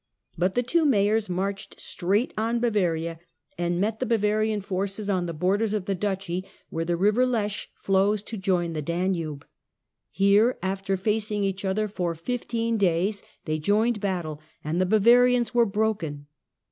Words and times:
But 0.35 0.55
the 0.55 0.63
two 0.63 0.83
mayors 0.83 1.29
marched 1.29 1.79
straight 1.79 2.33
on 2.35 2.59
Bavaria, 2.59 3.19
and 3.55 3.79
met 3.79 3.99
the 3.99 4.07
Bavarian 4.07 4.59
forces 4.59 5.11
on 5.11 5.27
the 5.27 5.31
borders 5.35 5.75
of 5.75 5.85
the 5.85 5.93
duchy, 5.93 6.43
where 6.71 6.83
the 6.83 6.97
river 6.97 7.23
Lech 7.23 7.67
flows 7.75 8.23
to 8.23 8.35
join 8.35 8.73
the 8.73 8.81
Danube. 8.81 9.45
Here, 10.09 10.57
after 10.63 10.97
facing 10.97 11.43
each 11.43 11.63
other 11.63 11.87
for 11.87 12.15
fifteen 12.15 12.77
days, 12.79 13.21
they 13.45 13.59
joined 13.59 14.01
battle, 14.01 14.41
and 14.63 14.81
the 14.81 14.87
Bavarians 14.87 15.53
were 15.53 15.67
broken. 15.67 16.25